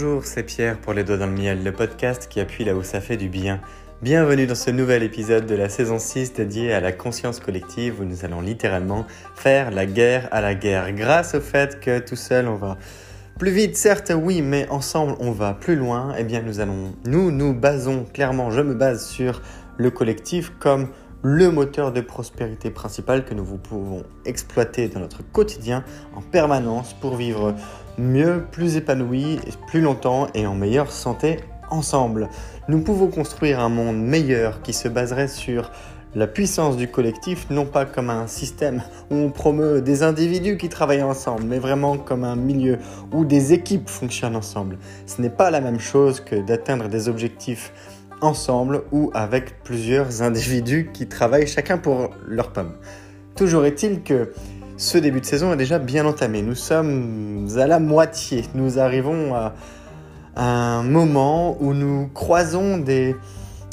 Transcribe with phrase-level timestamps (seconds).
[0.00, 2.84] Bonjour, c'est Pierre pour Les Doigts dans le Miel, le podcast qui appuie là où
[2.84, 3.60] ça fait du bien.
[4.00, 8.04] Bienvenue dans ce nouvel épisode de la saison 6 dédié à la conscience collective où
[8.04, 12.46] nous allons littéralement faire la guerre à la guerre grâce au fait que tout seul
[12.46, 12.78] on va
[13.40, 16.14] plus vite, certes, oui, mais ensemble on va plus loin.
[16.16, 19.42] Eh bien, nous allons, nous nous basons clairement, je me base sur
[19.78, 20.90] le collectif comme
[21.22, 25.82] le moteur de prospérité principal que nous pouvons exploiter dans notre quotidien
[26.14, 27.56] en permanence pour vivre
[27.98, 32.28] mieux, plus épanoui, plus longtemps et en meilleure santé ensemble.
[32.68, 35.70] Nous pouvons construire un monde meilleur qui se baserait sur
[36.14, 40.68] la puissance du collectif, non pas comme un système où on promeut des individus qui
[40.68, 42.78] travaillent ensemble, mais vraiment comme un milieu
[43.12, 44.78] où des équipes fonctionnent ensemble.
[45.06, 47.72] Ce n'est pas la même chose que d'atteindre des objectifs
[48.20, 52.72] ensemble ou avec plusieurs individus qui travaillent chacun pour leur pomme.
[53.36, 54.32] Toujours est-il que
[54.78, 56.40] ce début de saison est déjà bien entamé.
[56.40, 58.44] Nous sommes à la moitié.
[58.54, 59.52] Nous arrivons à
[60.36, 63.16] un moment où nous croisons des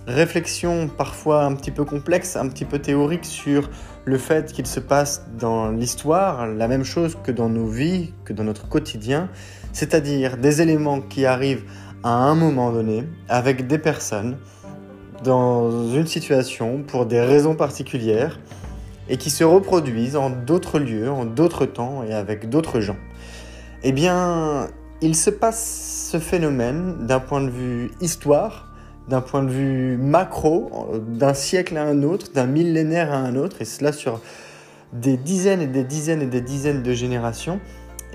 [0.07, 3.69] réflexions parfois un petit peu complexes, un petit peu théoriques sur
[4.05, 8.33] le fait qu'il se passe dans l'histoire la même chose que dans nos vies, que
[8.33, 9.29] dans notre quotidien,
[9.73, 11.65] c'est-à-dire des éléments qui arrivent
[12.03, 14.37] à un moment donné avec des personnes
[15.23, 18.39] dans une situation pour des raisons particulières
[19.09, 22.97] et qui se reproduisent en d'autres lieux, en d'autres temps et avec d'autres gens.
[23.83, 24.67] Eh bien,
[25.01, 28.67] il se passe ce phénomène d'un point de vue histoire,
[29.07, 33.61] d'un point de vue macro, d'un siècle à un autre, d'un millénaire à un autre,
[33.61, 34.21] et cela sur
[34.93, 37.59] des dizaines et des dizaines et des dizaines de générations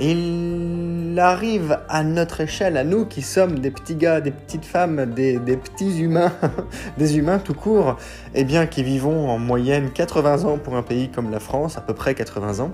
[0.00, 5.12] il arrive à notre échelle, à nous qui sommes des petits gars, des petites femmes,
[5.14, 6.32] des, petits humains,
[6.98, 7.96] des humains tout court,
[8.34, 11.76] et eh bien qui vivons en moyenne 80 ans pour un pays comme la France,
[11.76, 12.72] à peu près 80 ans,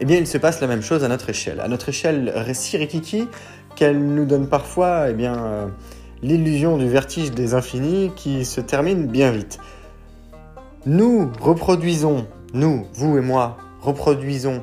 [0.00, 1.60] eh bien il se passe la même chose à notre échelle.
[1.60, 3.28] À notre échelle rikiki,
[3.76, 5.66] qu'elle nous donne parfois eh bien, euh,
[6.22, 9.58] l'illusion du vertige des infinis qui se termine bien vite.
[10.86, 14.62] Nous reproduisons, nous, vous et moi, reproduisons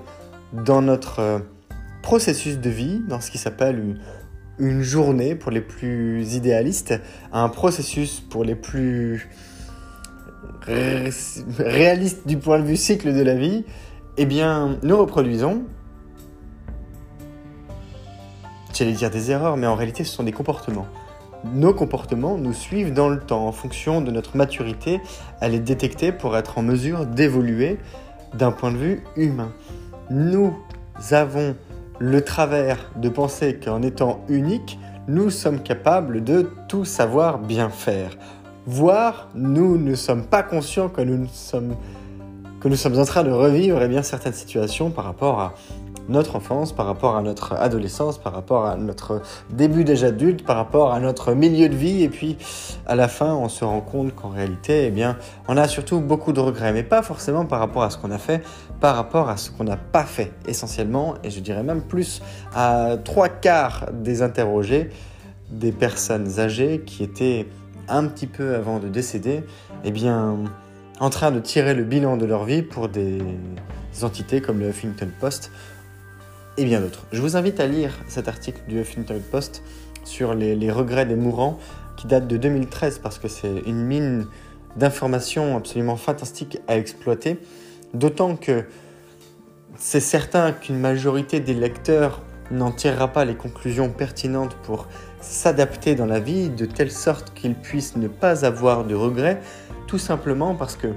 [0.54, 1.40] dans notre euh,
[2.02, 3.98] processus de vie, dans ce qui s'appelle
[4.60, 6.94] une, journée pour les plus idéalistes,
[7.32, 9.30] un processus pour les plus
[10.68, 13.66] réalistes du point de vue cycle de la vie,
[14.18, 15.64] eh bien, nous reproduisons,
[18.72, 20.88] j'allais dire des erreurs, mais en réalité, ce sont des comportements.
[21.54, 25.02] Nos comportements nous suivent dans le temps en fonction de notre maturité
[25.40, 27.80] à les détecter pour être en mesure d'évoluer
[28.36, 29.52] d'un point de vue humain
[30.12, 30.54] nous
[31.12, 31.56] avons
[32.00, 34.78] le travers de penser qu'en étant unique,
[35.08, 38.18] nous sommes capables de tout savoir bien faire.
[38.66, 41.76] Voire, nous ne sommes pas conscients que nous sommes,
[42.60, 45.54] que nous sommes en train de revivre eh bien, certaines situations par rapport à
[46.10, 50.58] notre enfance, par rapport à notre adolescence, par rapport à notre début d'âge adulte, par
[50.58, 52.04] rapport à notre milieu de vie.
[52.04, 52.38] Et puis,
[52.86, 55.18] à la fin, on se rend compte qu'en réalité, eh bien,
[55.48, 56.74] on a surtout beaucoup de regrets.
[56.74, 58.44] Mais pas forcément par rapport à ce qu'on a fait,
[58.82, 61.16] par rapport à ce qu'on n'a pas fait, essentiellement.
[61.24, 62.22] Et je dirais même plus
[62.54, 64.90] à trois quarts des interrogés,
[65.50, 67.48] des personnes âgées qui étaient
[67.88, 69.44] un petit peu avant de décéder,
[69.84, 70.38] eh bien,
[71.00, 73.22] en train de tirer le bilan de leur vie pour des
[74.02, 75.52] entités comme le Huffington Post
[76.58, 77.06] et bien d'autres.
[77.12, 79.64] Je vous invite à lire cet article du Huffington Post
[80.04, 81.60] sur les, regrets des mourants
[81.98, 84.26] qui date de 2013 parce que c'est une mine
[84.76, 87.40] d'informations absolument fantastique à exploiter.
[87.94, 88.66] D'autant que
[89.78, 92.22] c'est certain qu'une majorité des lecteurs
[92.52, 94.88] n'en tirera pas les conclusions pertinentes pour
[95.22, 99.42] s'adapter dans la vie de telle sorte qu'ils puissent ne pas avoir de regrets,
[99.88, 100.88] tout simplement parce que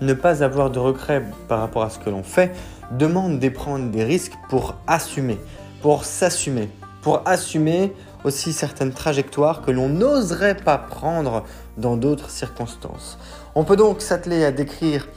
[0.00, 2.52] ne pas avoir de regrets par rapport à ce que l'on fait
[2.92, 5.38] demande de prendre des risques pour assumer,
[5.82, 6.68] pour s'assumer,
[7.02, 7.92] pour assumer
[8.24, 11.44] aussi certaines trajectoires que l'on n'oserait pas prendre
[11.76, 13.18] dans d'autres circonstances.
[13.54, 15.08] On peut donc s'atteler à décrire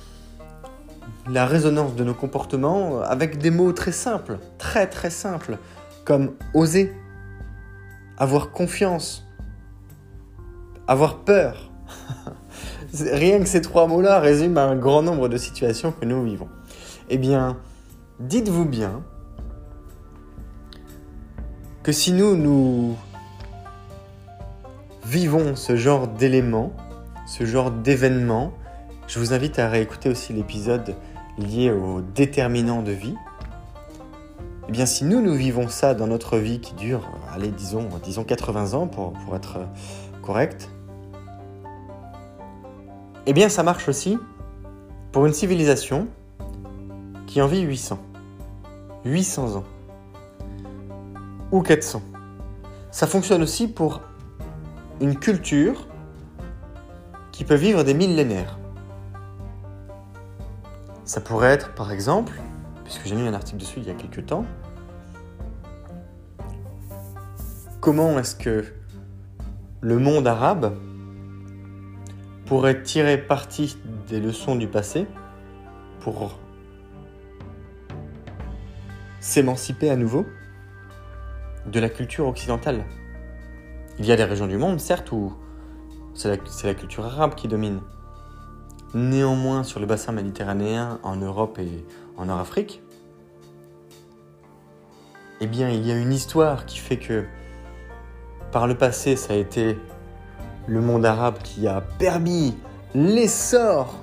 [1.30, 5.58] la résonance de nos comportements avec des mots très simples, très très simples,
[6.06, 6.94] comme oser,
[8.18, 9.26] avoir confiance,
[10.88, 11.70] avoir peur.
[12.94, 16.50] Rien que ces trois mots-là résument un grand nombre de situations que nous vivons.
[17.09, 17.58] Eh bien,
[18.20, 19.02] dites-vous bien
[21.84, 22.96] que si nous, nous
[25.06, 26.74] vivons ce genre d'éléments,
[27.28, 28.53] ce genre d'événements,
[29.08, 30.96] je vous invite à réécouter aussi l'épisode
[31.41, 33.16] lié au déterminant de vie.
[34.67, 38.23] Eh bien, si nous, nous vivons ça dans notre vie qui dure, allez, disons, disons
[38.23, 39.59] 80 ans pour, pour être
[40.22, 40.70] correct,
[43.26, 44.17] eh bien, ça marche aussi
[45.11, 46.08] pour une civilisation
[47.28, 47.99] qui en vit 800.
[49.05, 49.64] 800 ans.
[51.52, 52.02] ou 400.
[52.91, 54.02] Ça fonctionne aussi pour
[55.02, 55.88] une culture
[57.32, 58.58] qui peut vivre des millénaires.
[61.11, 62.31] Ça pourrait être, par exemple,
[62.85, 64.46] puisque j'ai lu un article dessus il y a quelques temps,
[67.81, 68.63] comment est-ce que
[69.81, 70.78] le monde arabe
[72.46, 73.78] pourrait tirer parti
[74.08, 75.05] des leçons du passé
[75.99, 76.40] pour
[79.19, 80.25] s'émanciper à nouveau
[81.66, 82.85] de la culture occidentale?
[83.99, 85.34] Il y a des régions du monde, certes, où
[86.14, 86.29] c'est
[86.64, 87.81] la, culture arabe qui domine.
[88.93, 91.85] Néanmoins, sur le bassin méditerranéen, en Europe et
[92.17, 92.82] en Nord-Afrique,
[95.40, 97.26] eh bien, il y a une histoire qui fait que,
[98.52, 99.78] par le passé, ça a été
[100.67, 102.55] le monde arabe qui a permis
[102.93, 103.96] l'essor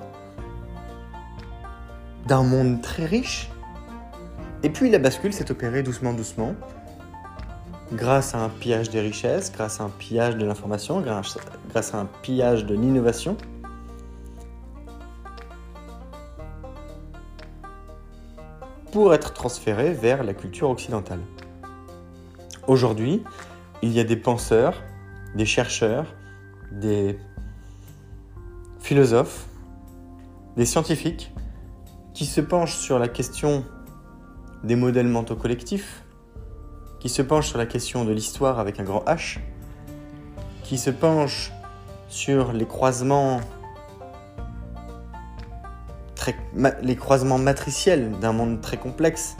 [2.27, 3.49] d'un monde très riche.
[4.63, 6.55] Et puis la bascule s'est opérée doucement, doucement,
[7.93, 11.37] grâce à un pillage des richesses, grâce à un pillage de l'information, grâce,
[11.93, 13.37] à un pillage de l'innovation.
[18.91, 21.19] Pour être transféré vers la culture occidentale.
[22.67, 23.23] Aujourd'hui,
[23.81, 24.81] il y a des penseurs,
[25.35, 26.05] des chercheurs,
[26.71, 27.17] des
[28.79, 29.45] philosophes,
[30.57, 31.31] des scientifiques
[32.13, 33.63] qui se penchent sur la question
[34.63, 36.03] des modèles mentaux collectifs,
[36.99, 39.39] qui se penche sur la question de l'histoire avec un grand H,
[40.63, 41.51] qui se penche
[42.07, 43.39] sur les croisements
[46.81, 49.37] les croisements matriciels d'un monde très complexe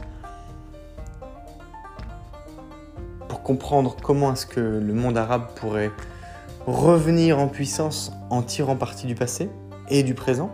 [3.28, 5.92] pour comprendre comment est-ce que le monde arabe pourrait
[6.66, 9.50] revenir en puissance en tirant parti du passé
[9.90, 10.52] et du présent.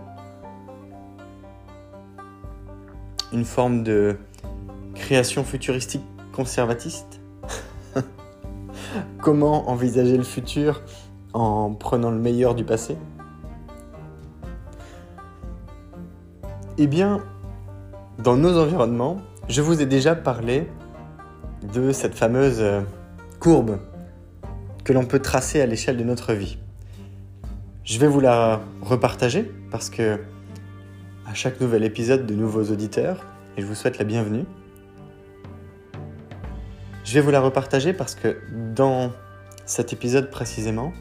[3.33, 4.17] Une forme de
[4.93, 7.19] création futuristique conservatiste
[9.21, 10.81] Comment envisager le futur
[11.33, 12.97] en prenant le meilleur du passé?
[16.77, 17.23] Eh bien,
[18.19, 20.67] dans nos environnements, je vous ai déjà parlé
[21.73, 22.81] de cette fameuse euh,
[23.39, 23.79] courbe
[24.83, 26.57] que l'on peut tracer à l'échelle de notre vie.
[27.85, 30.19] Je vais vous la repartager parce que
[31.25, 33.25] à chaque nouvel épisode de nouveaux auditeurs,
[33.55, 34.43] et je vous souhaite la bienvenue.
[37.05, 38.37] Je vais vous la repartager parce que
[38.75, 39.13] dans
[39.65, 40.91] cet épisode précisément,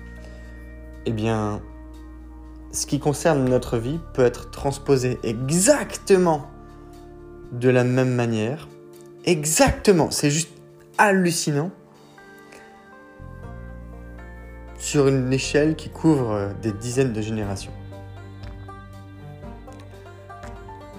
[1.05, 1.61] eh bien,
[2.75, 6.50] ce qui concerne notre vie peut être transposé exactement
[7.53, 8.69] de la même manière.
[9.25, 10.50] Exactement, c'est juste
[10.99, 11.71] hallucinant.
[14.76, 17.73] Sur une échelle qui couvre des dizaines de générations.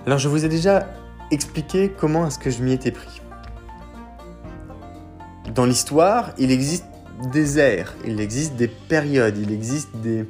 [0.07, 0.87] Alors je vous ai déjà
[1.29, 3.21] expliqué comment est-ce que je m'y étais pris
[5.55, 6.85] dans l'histoire, il existe
[7.31, 10.25] des ères, il existe des périodes, il existe des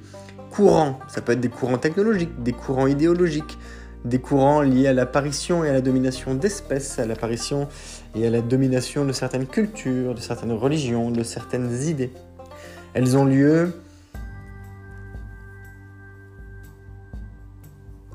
[0.55, 0.99] courants.
[1.07, 3.57] Ça peut être des courants technologiques, des courants idéologiques,
[4.05, 7.67] des courants liés à l'apparition et à la domination d'espèces, à l'apparition
[8.13, 12.11] et à la domination de certaines cultures, de certaines religions, de certaines idées.
[12.93, 13.73] Elles ont lieu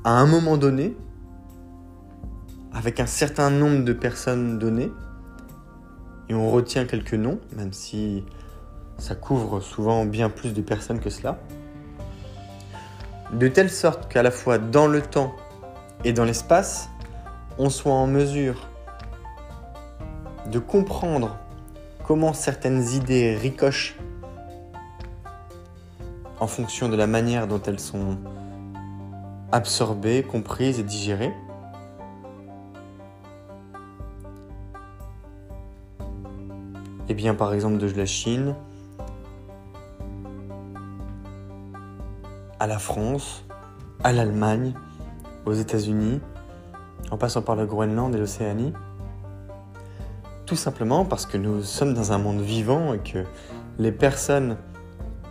[0.03, 0.95] à un moment donné,
[2.73, 4.91] avec un certain nombre de personnes données,
[6.27, 8.23] et on retient quelques noms, même si
[8.97, 11.39] ça couvre souvent bien plus de personnes que cela,
[13.31, 15.33] de telle sorte qu'à la fois dans le temps
[16.03, 16.89] et dans l'espace,
[17.57, 18.67] on soit en mesure
[20.47, 21.37] de comprendre
[22.05, 23.97] comment certaines idées ricochent
[26.39, 28.17] en fonction de la manière dont elles sont
[29.51, 31.33] absorbées, comprises et digérées.
[37.07, 38.55] Et eh bien, par exemple, de la Chine
[42.61, 43.43] à la France,
[44.03, 44.75] à l'Allemagne,
[45.47, 46.21] aux États-Unis,
[47.09, 48.71] en passant par le Groenland et l'Océanie.
[50.45, 53.25] Tout simplement parce que nous sommes dans un monde vivant et que
[53.79, 54.57] les personnes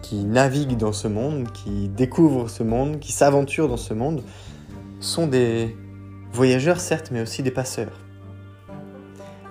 [0.03, 4.25] qui naviguent dans ce monde, qui découvrent ce monde, qui s'aventurent dans ce monde,
[4.99, 5.77] sont des
[6.33, 7.93] voyageurs certes, mais aussi des passeurs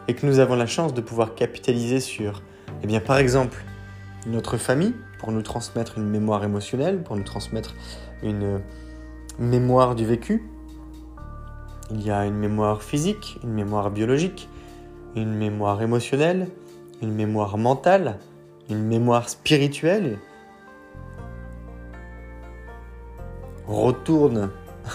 [0.09, 2.41] et que nous avons la chance de pouvoir capitaliser sur,
[2.83, 3.63] eh bien, par exemple,
[4.25, 7.75] notre famille pour nous transmettre une mémoire émotionnelle, pour nous transmettre
[8.23, 8.61] une
[9.37, 10.49] mémoire du vécu.
[11.91, 14.49] Il y a une mémoire physique, une mémoire biologique,
[15.15, 16.47] une mémoire émotionnelle,
[17.01, 18.19] une mémoire mentale,
[18.69, 20.17] une mémoire spirituelle.
[23.69, 24.49] retourne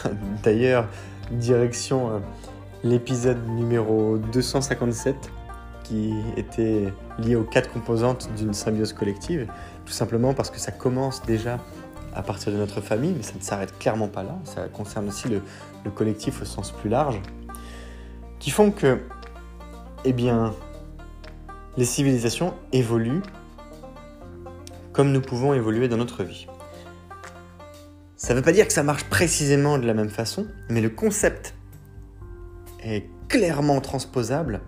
[0.42, 0.86] d'ailleurs
[1.30, 2.18] direction euh,
[2.82, 5.16] l'épisode numéro 257
[5.84, 9.46] qui était lié aux quatre composantes d'une symbiose collective,
[9.84, 11.58] tout simplement parce que ça commence déjà
[12.14, 15.28] à partir de notre famille, mais ça ne s'arrête clairement pas là, ça concerne aussi
[15.28, 15.42] le,
[15.84, 17.20] le collectif au sens plus large,
[18.38, 19.00] qui font que,
[20.04, 20.54] eh bien,
[21.76, 23.22] les civilisations évoluent
[24.92, 26.46] comme nous pouvons évoluer dans notre vie.
[28.16, 30.88] Ça ne veut pas dire que ça marche précisément de la même façon, mais le
[30.88, 31.54] concept
[32.82, 34.60] est clairement transposable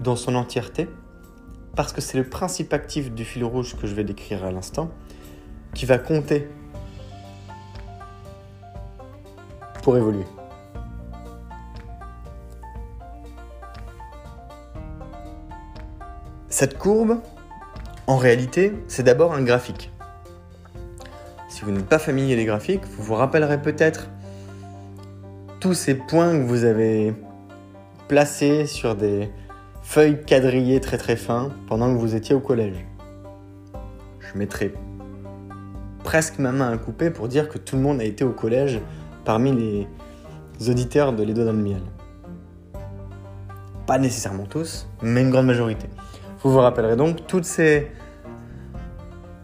[0.00, 0.88] dans son entièreté,
[1.76, 4.90] parce que c'est le principe actif du fil rouge que je vais décrire à l'instant,
[5.74, 6.48] qui va compter
[9.82, 10.24] pour évoluer.
[16.48, 17.20] Cette courbe,
[18.06, 19.92] en réalité, c'est d'abord un graphique.
[21.50, 24.08] Si vous n'êtes pas familier des graphiques, vous vous rappellerez peut-être
[25.60, 27.14] tous ces points que vous avez
[28.08, 29.30] placés sur des
[29.86, 32.84] feuilles quadrillées très très fins pendant que vous étiez au collège.
[34.18, 34.74] Je mettrai
[36.02, 38.80] presque ma main à couper pour dire que tout le monde a été au collège
[39.24, 41.82] parmi les auditeurs de Les Doigts dans le Miel.
[43.86, 45.86] Pas nécessairement tous, mais une grande majorité.
[46.42, 47.86] Vous vous rappellerez donc toutes ces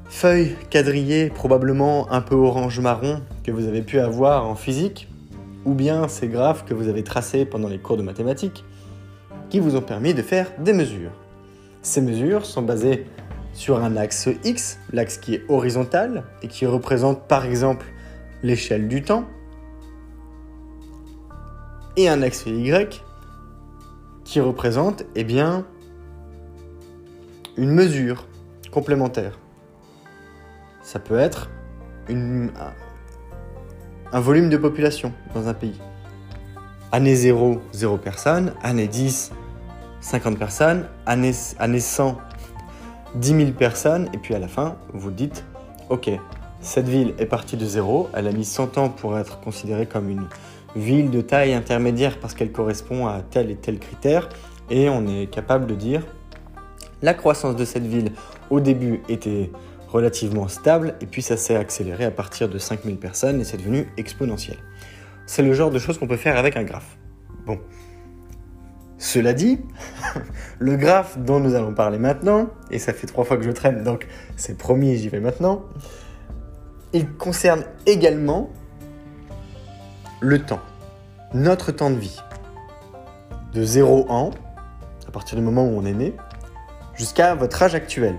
[0.07, 5.09] feuilles quadrillées, probablement un peu orange-marron, que vous avez pu avoir en physique,
[5.65, 8.65] ou bien ces graphes que vous avez tracés pendant les cours de mathématiques,
[9.53, 11.13] qui vous ont permis de faire des mesures.
[11.83, 13.07] Ces mesures sont basées
[13.53, 17.85] sur un axe X, l'axe qui est horizontal et qui représente par exemple
[18.43, 19.27] l'échelle du temps,
[21.99, 23.05] et un axe Y
[24.25, 25.67] qui représente eh bien,
[27.59, 28.27] une mesure
[28.71, 29.39] complémentaire.
[30.81, 31.51] Ça peut être
[32.09, 32.49] un
[34.21, 35.79] volume de population dans un pays.
[36.91, 38.55] Année 0, 0 personnes.
[38.63, 39.33] Année 10,
[40.03, 40.87] 50 personnes.
[41.07, 42.19] Année, année 100,
[43.15, 44.11] 10 000 personnes.
[44.13, 45.45] Et puis à la fin, vous dites,
[45.89, 46.11] OK,
[46.61, 48.11] cette ville est partie de 0.
[48.15, 50.27] Elle a mis 100 ans pour être considérée comme une
[50.77, 54.29] ville de taille intermédiaire parce qu'elle correspond à tel et tel critère.
[54.71, 56.03] Et on est capable de dire,
[57.03, 58.13] la croissance de cette ville
[58.51, 59.51] au début était
[59.89, 63.89] relativement stable et puis ça s'est accéléré à partir de 5000 personnes et c'est devenu
[63.97, 64.57] exponentiel.
[65.27, 66.97] C'est le genre de choses qu'on peut faire avec un graphe.
[67.45, 67.59] Bon.
[69.03, 69.59] Cela dit,
[70.61, 73.83] le graphe dont nous allons parler maintenant, et ça fait trois fois que je traîne,
[73.83, 74.07] donc
[74.37, 75.65] c'est promis, j'y vais maintenant,
[76.93, 78.49] il concerne également
[80.21, 80.61] le temps,
[81.35, 82.17] notre temps de vie.
[83.53, 84.31] De 0 ans,
[85.09, 86.15] à partir du moment où on est né,
[86.95, 88.15] jusqu'à votre âge actuel.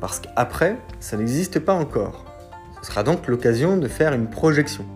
[0.00, 2.24] Parce qu'après, ça n'existe pas encore.
[2.80, 4.86] Ce sera donc l'occasion de faire une projection.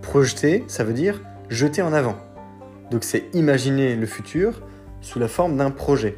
[0.00, 2.16] Projeter, ça veut dire jeter en avant.
[2.90, 4.62] Donc c'est imaginer le futur
[5.00, 6.16] sous la forme d'un projet.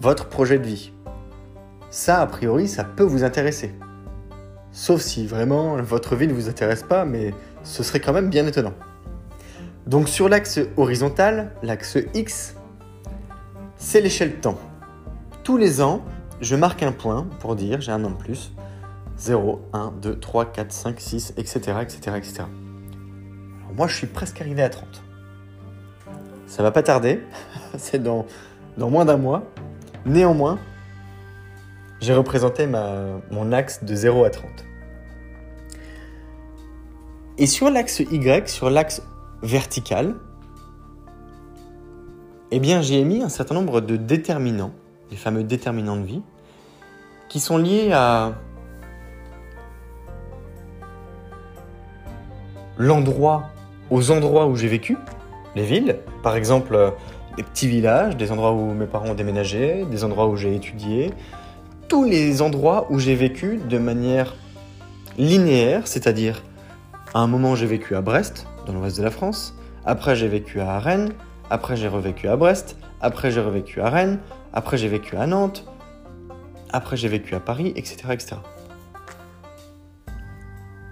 [0.00, 0.92] Votre projet de vie.
[1.90, 3.74] Ça, a priori, ça peut vous intéresser.
[4.72, 7.32] Sauf si vraiment votre vie ne vous intéresse pas, mais
[7.62, 8.74] ce serait quand même bien étonnant.
[9.86, 12.56] Donc sur l'axe horizontal, l'axe X,
[13.76, 14.58] c'est l'échelle temps.
[15.42, 16.04] Tous les ans,
[16.40, 18.52] je marque un point pour dire j'ai un an de plus.
[19.16, 21.78] 0, 1, 2, 3, 4, 5, 6, etc.
[21.82, 22.42] etc., etc.
[23.76, 25.02] Moi, je suis presque arrivé à 30.
[26.46, 27.20] Ça va pas tarder,
[27.76, 28.26] c'est dans,
[28.76, 29.44] moins d'un mois.
[30.06, 30.58] Néanmoins,
[32.00, 34.50] j'ai représenté mon axe de 0 à 30.
[37.36, 39.02] Et sur l'axe Y, sur l'axe
[39.42, 40.14] vertical,
[42.50, 44.72] eh bien, j'ai mis un certain nombre de déterminants,
[45.10, 46.22] les fameux déterminants de vie,
[47.28, 48.32] qui sont liés à
[52.78, 53.50] l'endroit,
[53.90, 54.96] aux endroits où j'ai vécu,
[55.54, 56.94] les villes, par exemple
[57.36, 61.12] les petits villages, des endroits où mes parents ont déménagé, des endroits où j'ai étudié,
[61.86, 64.34] tous les endroits où j'ai vécu de manière
[65.16, 66.42] linéaire, c'est-à-dire
[67.14, 70.60] à un moment j'ai vécu à Brest, dans l'ouest de la France, après j'ai vécu
[70.60, 71.12] à Rennes,
[71.48, 74.18] après j'ai revécu à Brest, après j'ai revécu à Rennes,
[74.52, 75.64] après j'ai vécu à Nantes,
[76.72, 78.36] après j'ai vécu à Paris, etc., etc.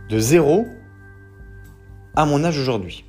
[0.08, 0.64] De zéro
[2.16, 3.04] à mon âge aujourd'hui.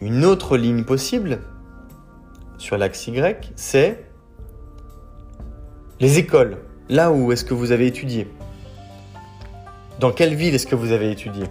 [0.00, 1.40] Une autre ligne possible
[2.58, 4.04] sur l'axe Y, c'est
[6.00, 6.58] les écoles.
[6.88, 8.28] Là où est-ce que vous avez étudié
[10.00, 11.44] Dans quelle ville est-ce que vous avez étudié?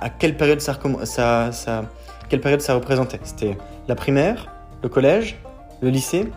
[0.00, 3.20] À quelle période ça, représentait?
[3.22, 4.52] C'était la primaire,
[4.82, 5.38] le collège,
[5.80, 6.28] le lycée,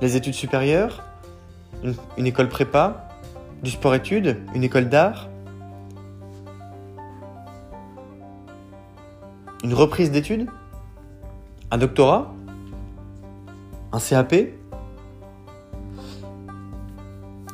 [0.00, 1.02] les études supérieures,
[2.16, 3.03] une, école prépa,
[3.64, 5.28] du sport-études, une école d'art,
[9.64, 10.46] une reprise d'études,
[11.70, 12.32] un doctorat,
[13.92, 14.34] un CAP.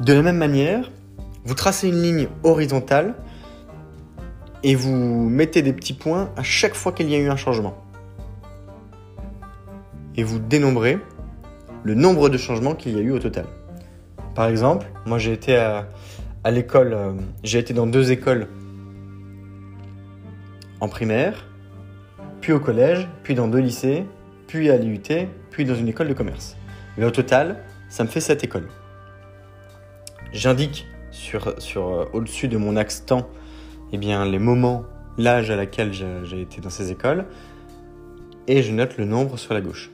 [0.00, 0.90] De la même manière,
[1.44, 3.14] vous tracez une ligne horizontale
[4.64, 7.76] et vous mettez des petits points à chaque fois qu'il y a eu un changement.
[10.16, 10.98] Et vous dénombrez
[11.84, 13.46] le nombre de changements qu'il y a eu au total.
[14.34, 15.86] Par exemple, moi j'ai été à,
[16.48, 18.48] l'école, euh, j'ai été dans deux écoles
[20.80, 21.46] en primaire,
[22.40, 24.06] puis au collège, puis dans deux lycées,
[24.46, 26.56] puis à l'IUT, puis dans une école de commerce.
[26.96, 28.68] Mais au total, ça me fait sept écoles.
[30.32, 33.28] J'indique sur, sur euh, au-dessus de mon axe temps
[33.92, 34.84] eh bien, les moments,
[35.18, 37.26] l'âge à laquelle j'ai été dans ces écoles,
[38.46, 39.90] et je note le nombre sur la gauche.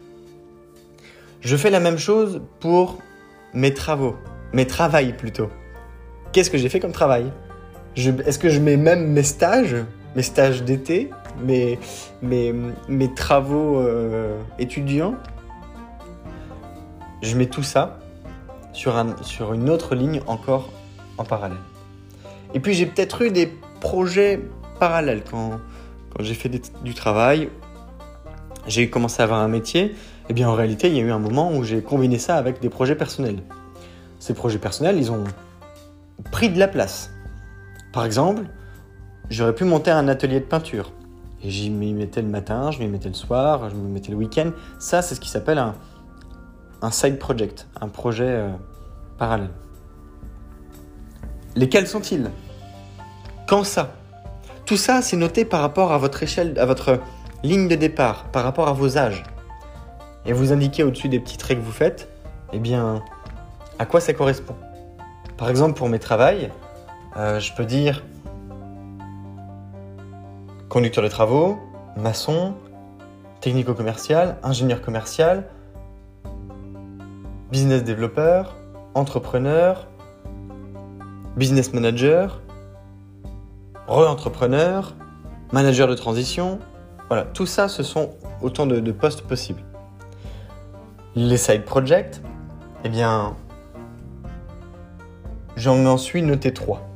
[1.41, 2.99] Je fais la même chose pour
[3.55, 4.17] mes travaux,
[4.53, 5.49] mes travails plutôt.
[6.33, 7.31] Qu'est-ce que j'ai fait comme travail?
[7.97, 9.77] Est-ce que je mets même mes stages,
[10.15, 11.11] mes stages d'été,
[11.43, 11.79] mes,
[12.23, 12.55] mes,
[12.89, 15.15] mes, travaux euh, étudiants?
[17.23, 17.99] Je mets tout ça
[18.73, 20.71] sur, un, sur une autre ligne encore
[21.17, 21.59] en parallèle.
[22.53, 24.41] Et puis j'ai peut-être eu des projets
[24.79, 25.53] parallèles quand,
[26.15, 26.51] quand j'ai fait
[26.85, 27.49] du travail.
[28.67, 29.95] J'ai commencé à avoir un métier
[30.29, 32.61] eh bien, en réalité, il y a eu un moment où j'ai combiné ça avec
[32.61, 33.39] des projets personnels.
[34.19, 35.25] Ces projets personnels, ils ont
[36.31, 37.11] pris de la place.
[37.93, 38.43] Par exemple,
[39.31, 40.93] j'aurais pu monter un atelier de peinture.
[41.43, 44.17] Et j'y m'y mettais le matin, je m'y mettais le soir, je m'y mettais le
[44.17, 44.51] week-end.
[44.79, 48.51] Ça, c'est ce qui s'appelle un, side project, un projet euh,
[49.19, 49.51] parallèle.
[51.55, 52.31] Lesquels sont-ils?
[53.47, 53.93] Quand ça?
[54.65, 57.01] Tout ça, c'est noté par rapport à votre échelle, à votre
[57.43, 59.23] ligne de départ, par rapport à vos âges
[60.27, 62.09] et vous indiquez au-dessus des petits traits que vous faites,
[62.53, 63.03] eh bien,
[63.79, 64.57] à quoi ça correspond?
[65.37, 66.51] Par exemple, pour mes travails,
[67.17, 68.03] euh, je peux dire
[70.71, 71.59] conducteur de travaux,
[71.97, 72.55] maçon,
[73.41, 75.49] technico-commercial, ingénieur commercial,
[77.53, 78.57] business développeur,
[78.95, 79.87] entrepreneur,
[81.37, 82.41] business manager,
[83.89, 84.95] re-entrepreneur,
[85.53, 86.61] manager de transition.
[87.09, 88.11] Voilà, tout ça, ce sont
[88.41, 89.63] autant de postes possibles.
[91.15, 92.23] Les side projects,
[92.85, 93.37] eh bien,
[95.57, 96.87] j'en suis noté trois.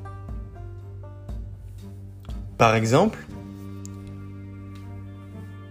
[2.59, 3.19] Par exemple,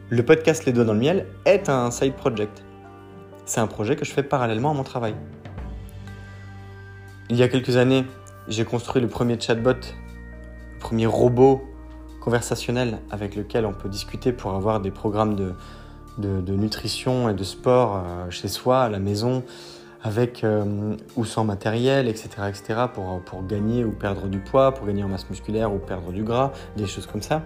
[0.09, 2.63] le podcast Les Doigts dans le Miel est un side project.
[3.45, 5.15] C'est un projet que je fais parallèlement à mon travail.
[7.29, 8.05] Il y a quelques années,
[8.47, 11.63] j'ai construit le premier chatbot, le premier robot
[12.21, 17.97] conversationnel avec lequel on peut discuter pour avoir des programmes de, nutrition et de sport
[17.97, 19.43] euh, chez soi, à la maison,
[20.01, 24.87] avec euh, ou sans matériel, etc., etc., pour, pour gagner ou perdre du poids, pour
[24.87, 27.43] gagner en masse musculaire ou perdre du gras, des choses comme ça.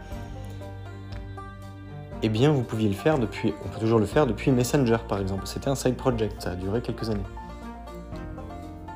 [2.22, 5.20] Eh bien, vous pouviez le faire depuis, on peut toujours le faire depuis Messenger, par
[5.20, 5.46] exemple.
[5.46, 7.20] C'était un side project, ça a duré quelques années.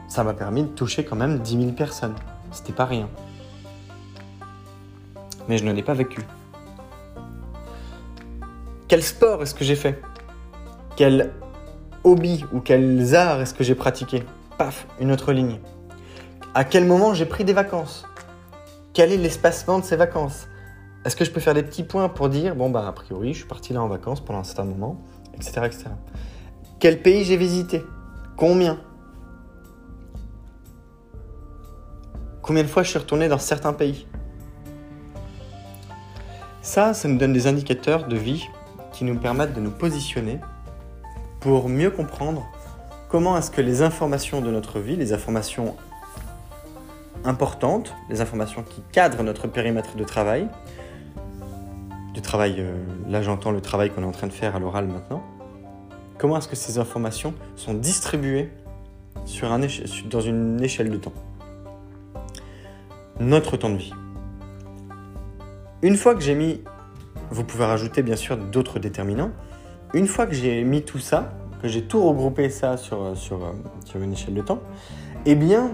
[0.08, 2.16] Ça m'a permis de toucher quand même 10 000 personnes.
[2.52, 3.10] C'était pas rien.
[5.50, 6.22] Mais je n'en ai pas vécu.
[8.88, 10.02] Quel sport est-ce que j'ai fait?
[10.96, 11.34] Quel
[12.04, 14.24] hobby ou quels arts est-ce que j'ai pratiqué?
[14.58, 15.60] Paf, une autre ligne.
[16.54, 18.06] À quel moment j'ai pris des vacances?
[18.94, 20.48] Quel est l'espacement de ces vacances?
[21.06, 23.40] Est-ce que je peux faire des petits points pour dire, bon bah a priori je
[23.40, 25.02] suis parti là en vacances pendant un certain moment,
[25.36, 25.62] etc.
[25.66, 25.86] etc.
[26.80, 27.84] Quel pays j'ai visité?
[28.36, 28.80] Combien?
[32.42, 34.08] Combien de fois je suis retourné dans certains pays?
[36.62, 38.46] Ça, ça nous donne des indicateurs de vie
[38.92, 40.40] qui nous permettent de nous positionner
[41.48, 42.46] pour mieux comprendre
[43.08, 45.78] comment est-ce que les informations de notre vie, les informations
[47.24, 50.50] importantes, les informations qui cadrent notre périmètre de travail,
[52.14, 52.76] du travail, euh,
[53.08, 55.24] là j'entends le travail qu'on est en train de faire à l'oral maintenant,
[56.18, 58.52] comment est-ce que ces informations sont distribuées
[59.24, 59.62] sur un
[60.10, 61.14] dans une échelle de temps?
[63.22, 63.94] Notre temps de vie.
[65.82, 66.60] Une fois que j'ai mis
[67.30, 69.32] vous pouvez rajouter bien sûr d'autres déterminants.
[69.94, 73.54] Une fois que j'ai mis tout ça, que j'ai tout regroupé ça sur, sur,
[73.86, 74.62] sur une échelle de temps,
[75.26, 75.72] eh bien,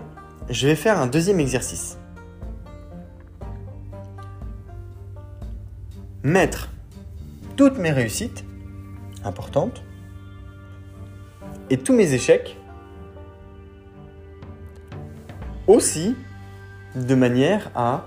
[0.50, 1.98] je vais faire un deuxième exercice.
[6.24, 6.70] Mettre
[7.56, 8.46] toutes mes réussites
[9.24, 9.84] importantes
[11.70, 12.58] et tous mes échecs
[15.68, 16.16] aussi
[16.96, 18.06] de manière à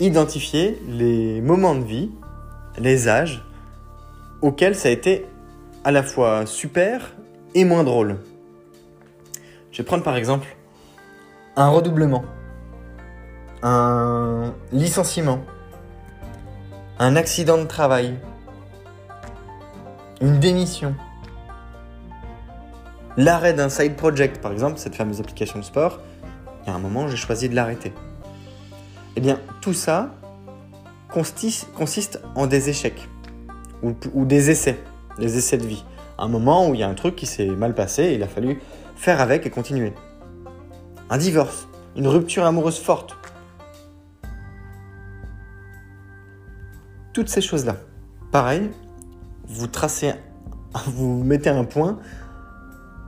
[0.00, 2.10] identifier les moments de vie,
[2.78, 3.44] les âges
[4.42, 5.26] auxquels ça a été
[5.84, 7.14] à la fois super
[7.54, 8.18] et moins drôle.
[9.70, 10.46] Je vais prendre par exemple
[11.56, 12.24] un redoublement,
[13.62, 15.40] un licenciement,
[16.98, 18.18] un accident de travail,
[20.20, 20.94] une démission,
[23.16, 26.00] l'arrêt d'un side project, par exemple, cette fameuse application de sport,
[26.62, 27.92] il y a un moment, j'ai choisi de l'arrêter.
[29.16, 30.14] Eh bien, tout ça
[31.14, 33.08] consiste en des échecs
[33.82, 34.78] ou, des essais,
[35.18, 35.84] des essais de vie.
[36.18, 38.28] Un moment où il y a un truc qui s'est mal passé et il a
[38.28, 38.60] fallu
[38.96, 39.92] faire avec et continuer.
[41.10, 43.16] Un divorce, une rupture amoureuse forte.
[47.12, 47.76] Toutes ces choses-là.
[48.32, 48.70] Pareil,
[49.46, 50.14] vous tracez,
[50.86, 51.98] vous mettez un point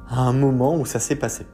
[0.09, 1.47] à un moment où ça s'est passé.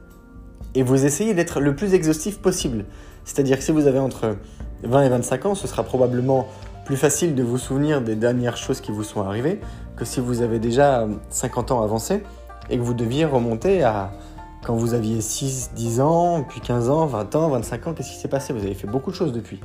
[0.75, 2.85] Et vous essayez d'être le plus exhaustif possible.
[3.25, 4.37] C'est-à-dire que si vous avez entre
[4.83, 6.47] 20 et 25 ans, ce sera probablement
[6.85, 9.59] plus facile de vous souvenir des dernières choses qui vous sont arrivées
[9.95, 12.23] que si vous avez déjà 50 ans avancé
[12.69, 14.11] et que vous deviez remonter à
[14.63, 18.17] quand vous aviez 6, 10 ans, puis 15 ans, 20 ans, 25 ans, qu'est-ce qui
[18.17, 18.53] s'est passé?
[18.53, 19.59] Vous avez fait beaucoup de choses depuis.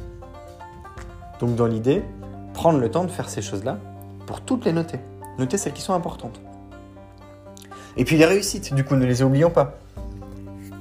[1.41, 2.03] Donc dans l'idée,
[2.53, 3.79] prendre le temps de faire ces choses-là
[4.27, 4.99] pour toutes les noter.
[5.39, 6.41] Noter celles qui sont importantes.
[7.97, 9.79] Et puis les réussites, du coup, ne les oublions pas.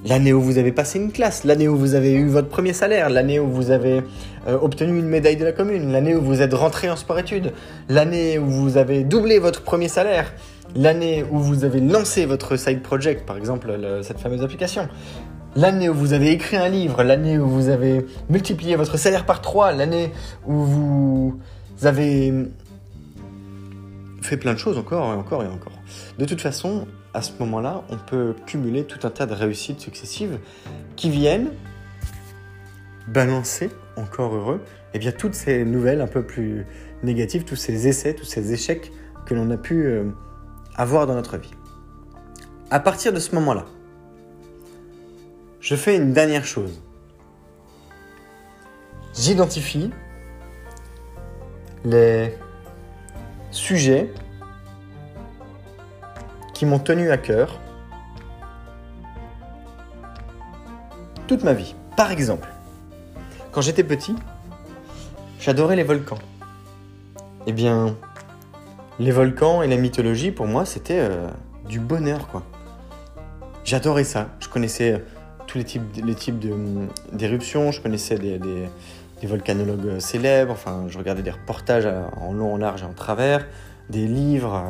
[0.06, 3.10] L'année où vous avez passé une classe, l'année où vous avez eu votre premier salaire,
[3.10, 4.04] l'année où vous avez
[4.48, 7.54] euh, obtenu une médaille de la commune, l'année où vous êtes rentré en sport-études,
[7.90, 10.34] l'année où vous avez doublé votre premier salaire,
[10.76, 14.88] l'année où vous avez lancé votre side project, par exemple cette fameuse application,
[15.56, 19.42] l'année où vous avez écrit un livre, l'année où vous avez multiplié votre salaire par
[19.42, 20.12] 3, l'année
[20.46, 21.40] où vous
[21.84, 22.34] avez
[24.22, 25.74] fait plein de choses encore et encore et encore.
[26.20, 30.38] De toute façon, à ce moment-là, on peut cumuler tout un tas de réussites successives
[30.96, 31.50] qui viennent
[33.08, 36.68] balancer, encore heureux, eh bien toutes ces nouvelles un peu plus
[37.02, 38.92] négatives, tous ces essais, tous ces échecs
[39.26, 40.04] que l'on a pu euh,
[40.76, 41.50] avoir dans notre vie.
[42.70, 43.66] À partir de ce moment-là,
[45.60, 46.84] je fais une dernière chose.
[49.16, 49.90] J'identifie
[51.84, 52.32] les
[53.50, 54.14] sujets
[56.58, 57.60] qui m'ont tenu à cœur
[61.28, 61.76] toute ma vie.
[61.96, 62.50] Par exemple,
[63.52, 64.16] quand j'étais petit,
[65.40, 66.18] j'adorais les volcans.
[67.46, 67.96] Eh bien,
[68.98, 71.28] les volcans et la mythologie, pour moi, c'était euh,
[71.70, 72.42] du bonheur, quoi.
[73.64, 74.30] J'adorais ça.
[74.40, 75.00] Je connaissais euh,
[75.46, 76.44] tous les types, les types
[77.14, 78.40] d'éruptions, je connaissais des,
[79.28, 81.88] volcanologues célèbres, enfin, je regardais des reportages
[82.20, 83.46] en long, en large et en travers
[83.90, 84.64] des livres.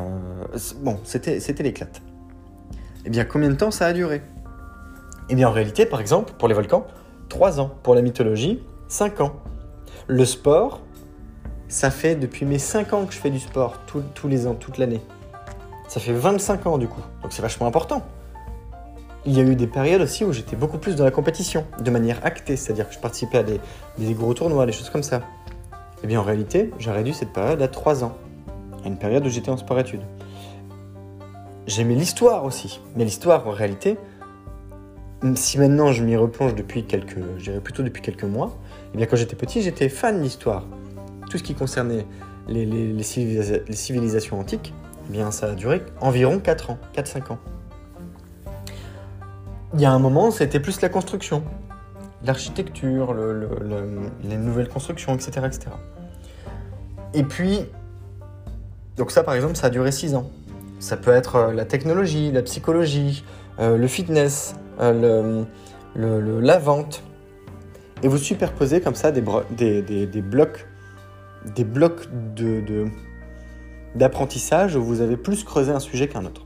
[0.54, 2.02] Euh, bon, c'était l'éclate.
[3.04, 4.22] Eh bien, combien de temps ça a duré?
[5.30, 6.86] Eh bien, en réalité, par exemple, pour les volcans,
[7.28, 7.70] 3 ans.
[7.82, 9.32] Pour la mythologie, 5 ans.
[10.06, 10.80] Le sport,
[11.68, 14.78] ça fait depuis mes 5 ans que je fais du sport, tous les ans, toute
[14.78, 15.00] l'année.
[15.88, 18.02] Ça fait 25 ans du coup, donc c'est vachement important.
[19.24, 21.90] Il y a eu des périodes aussi où j'étais beaucoup plus dans la compétition, de
[21.90, 23.60] manière actée, c'est-à-dire que je participais à des,
[23.98, 25.22] des, gros tournois, des choses comme ça.
[26.02, 28.16] Eh bien en réalité, j'ai réduit cette période à 3 ans
[28.84, 30.02] une période où j'étais en sport-études.
[31.66, 33.98] J'aimais l'histoire aussi, mais l'histoire en réalité,
[35.34, 38.56] si maintenant je m'y replonge depuis quelques, je plutôt depuis quelques mois,
[38.94, 40.64] eh bien quand j'étais petit, j'étais fan d'histoire.
[41.30, 42.06] Tout ce qui concernait
[42.48, 44.72] les, les, civilisations antiques,
[45.08, 47.38] eh bien ça a duré environ 4 ans, 4-5 ans.
[49.74, 51.42] Il y a un moment, c'était plus la construction,
[52.24, 53.14] l'architecture,
[54.24, 55.70] les nouvelles constructions, etc., etc.
[57.12, 57.66] Et puis,
[58.98, 60.28] donc ça, par exemple, ça a duré 6 ans.
[60.80, 63.24] Ça peut être euh, la technologie, la psychologie,
[63.60, 65.44] euh, le fitness, euh,
[65.94, 67.04] la vente.
[68.02, 70.66] Et vous superposez comme ça des, blocs,
[71.54, 72.08] des blocs
[73.94, 76.44] d'apprentissage où vous avez plus creusé un sujet qu'un autre.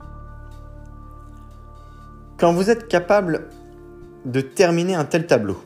[2.39, 3.49] Quand vous êtes capable
[4.25, 5.59] de terminer un tel tableau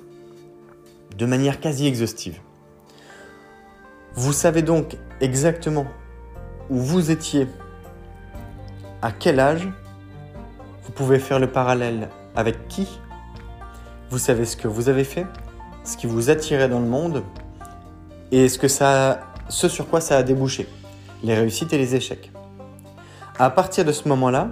[1.17, 2.41] de manière quasi exhaustive,
[4.15, 5.87] vous savez donc exactement
[6.71, 7.47] où vous étiez,
[9.03, 9.69] à quel âge,
[10.85, 12.89] vous pouvez faire le parallèle avec qui,
[14.11, 15.27] vous savez ce que vous avez fait,
[15.85, 17.23] ce qui vous attirait dans le monde
[18.33, 20.69] et ce, que ça, ce sur quoi ça a débouché,
[21.23, 22.33] les réussites et les échecs.
[23.39, 24.49] À partir de ce moment-là,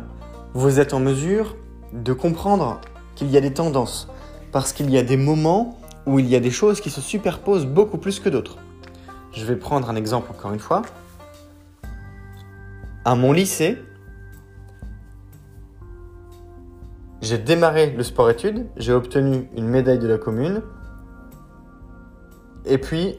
[0.55, 1.57] vous êtes en mesure
[1.93, 2.81] de comprendre
[3.15, 4.09] qu'il y a des tendances,
[4.53, 7.67] parce qu'il y a des moments où il y a des choses qui se superposent
[7.67, 8.59] beaucoup plus que d'autres.
[9.33, 10.83] Je vais prendre un exemple encore une fois
[13.05, 13.79] à mon lycée,
[17.21, 20.63] j'ai démarré le sport-études, j'ai obtenu une médaille de la commune,
[22.65, 23.19] et puis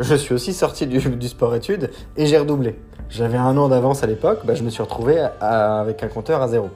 [0.00, 2.80] je suis aussi sorti du, sport-études et j'ai redoublé.
[3.08, 6.48] J'avais un an d'avance à l'époque, bah, je me suis retrouvé avec un compteur à
[6.48, 6.70] zéro.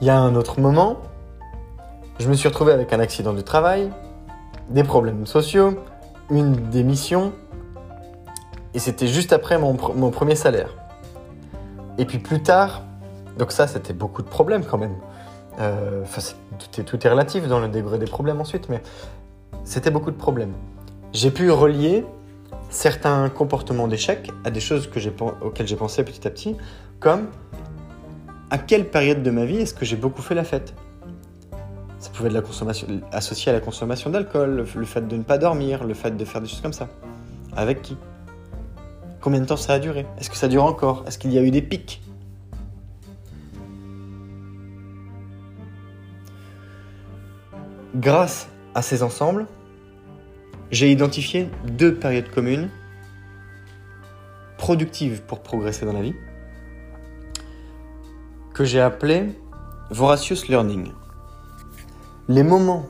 [0.00, 0.98] Il Il y a un autre moment,
[2.18, 3.90] je me suis retrouvé avec un accident du travail,
[4.70, 5.74] des problèmes sociaux,
[6.30, 7.32] une démission,
[8.74, 10.70] et c'était juste après mon, mon, premier salaire.
[11.96, 12.82] Et puis plus tard,
[13.38, 14.96] donc ça c'était beaucoup de problèmes quand même.
[15.60, 16.02] Euh,
[16.58, 18.82] tout, est, tout est relatif dans le degré des problèmes ensuite, mais
[19.64, 20.52] c'était beaucoup de problèmes.
[21.12, 22.04] J'ai pu relier
[22.70, 24.98] certains comportements d'échec à des choses que
[25.44, 26.56] auxquelles j'ai pensé petit à petit,
[26.98, 27.28] comme
[28.50, 30.74] à quelle période de ma vie est-ce que j'ai beaucoup fait la fête?
[32.00, 35.38] Ça pouvait être la consommation, associé à la consommation d'alcool, le fait de ne pas
[35.38, 36.88] dormir, le fait de faire des choses comme ça.
[37.56, 37.96] Avec qui?
[39.24, 41.42] Combien de temps ça a duré Est-ce que ça dure encore Est-ce qu'il y a
[41.42, 42.02] eu des pics
[47.94, 49.46] Grâce à ces ensembles,
[50.70, 52.68] j'ai identifié deux périodes communes
[54.58, 56.14] productives pour progresser dans la vie
[58.52, 59.30] que j'ai appelées
[59.88, 60.92] voracious learning.
[62.28, 62.84] Les moments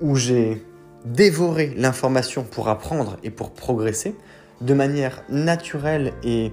[0.00, 0.64] où j'ai
[1.04, 4.16] dévoré l'information pour apprendre et pour progresser
[4.60, 6.52] de manière naturelle et,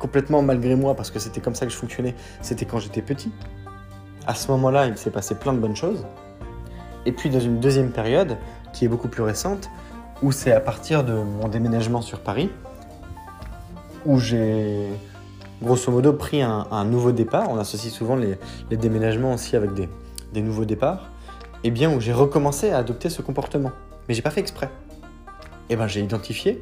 [0.00, 3.30] complètement malgré moi parce que c'était comme ça que je fonctionnais, c'était quand j'étais petit.
[4.26, 6.04] À ce moment-là, il s'est passé plein de bonnes choses.
[7.06, 8.36] Et puis dans une deuxième période,
[8.72, 9.70] qui est beaucoup plus récente,
[10.22, 12.50] où c'est à partir de mon déménagement sur Paris,
[14.04, 14.88] où j'ai
[15.62, 17.48] grosso modo pris un, nouveau départ.
[17.48, 18.36] On associe souvent les,
[18.76, 21.10] déménagements aussi avec des, nouveaux départs.
[21.64, 23.70] Et bien où j'ai recommencé à adopter ce comportement.
[24.08, 24.68] Mais j'ai pas fait exprès.
[25.70, 26.60] Ben j'ai identifié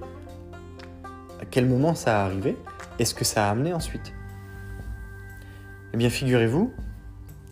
[1.51, 2.57] quel moment ça a arrivé
[2.99, 4.13] et ce que ça a amené ensuite.
[5.93, 6.73] Eh bien figurez-vous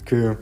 [0.04, 0.36] que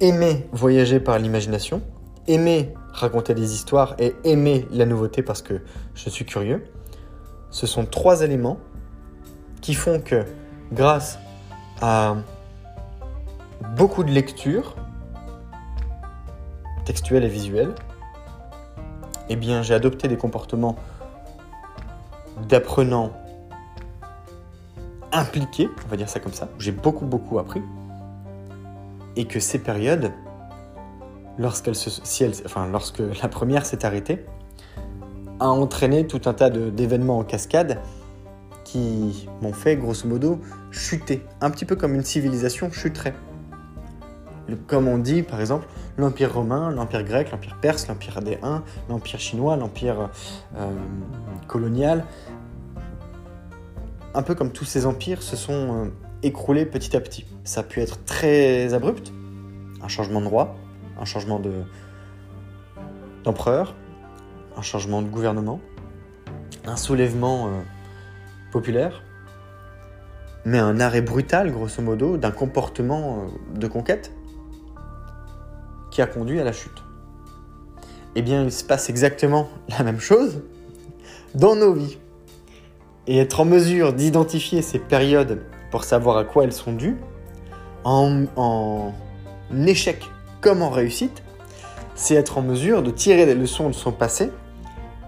[0.00, 1.82] aimer voyager par l'imagination,
[2.26, 5.60] aimer raconter des histoires et aimer la nouveauté parce que
[5.94, 6.64] je suis curieux,
[7.50, 8.58] ce sont trois éléments
[9.60, 10.24] qui font que
[10.72, 11.18] grâce
[11.80, 12.16] à
[13.76, 14.76] beaucoup de lectures
[16.84, 17.74] textuelles et visuelles,
[19.28, 20.76] eh bien j'ai adopté des comportements
[22.48, 23.12] d'apprenant
[25.12, 27.62] impliqués, on va dire ça comme ça, j'ai beaucoup beaucoup appris,
[29.16, 30.12] et que ces périodes
[31.38, 32.24] lorsqu'elle si
[32.70, 34.24] lorsque la première s'est arrêtée,
[35.40, 37.78] a entraîné tout un tas d'événements en cascade
[38.64, 43.14] qui m'ont fait grosso modo chuter, un petit peu comme une civilisation chuterait.
[44.66, 45.66] Comme on dit par exemple
[45.98, 50.10] l'Empire romain, l'Empire grec, l'Empire perse, l'Empire Huns, l'Empire chinois, l'Empire
[50.56, 50.70] euh,
[51.46, 52.04] colonial,
[54.14, 55.84] un peu comme tous ces empires se sont euh,
[56.22, 57.26] écroulés petit à petit.
[57.44, 59.12] Ça a pu être très abrupt,
[59.82, 60.56] un changement de roi,
[60.98, 61.40] un changement
[63.24, 63.74] d'empereur,
[64.56, 65.60] un changement de gouvernement,
[66.64, 67.60] un soulèvement euh,
[68.50, 69.02] populaire,
[70.46, 74.12] mais un arrêt brutal, grosso modo, d'un comportement de conquête
[75.98, 76.84] qui a conduit à la chute.
[78.14, 80.42] Eh bien, il se passe exactement la même chose
[81.34, 81.98] dans nos vies.
[83.08, 85.40] Et être en mesure d'identifier ces périodes
[85.72, 86.98] pour savoir à quoi elles sont dues,
[87.82, 88.92] en, en
[89.66, 90.04] échec
[90.40, 91.24] comme en réussite,
[91.96, 94.30] c'est être en mesure de tirer des leçons de son passé